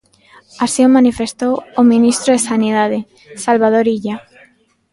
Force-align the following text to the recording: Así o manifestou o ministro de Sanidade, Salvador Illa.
Así 0.63 0.81
o 0.87 0.93
manifestou 0.97 1.53
o 1.79 1.83
ministro 1.93 2.29
de 2.35 2.45
Sanidade, 2.49 2.99
Salvador 3.45 3.85
Illa. 3.95 4.17